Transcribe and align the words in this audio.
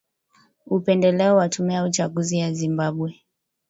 upendeleo 0.65 1.35
wa 1.35 1.49
tume 1.49 1.73
ya 1.73 1.83
uchaguzi 1.83 2.37
ya 2.39 2.53
Zimbabwe 2.53 3.15